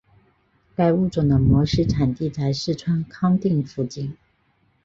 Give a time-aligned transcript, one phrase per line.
[0.73, 4.17] 该物种的模式产地在四川康定附近。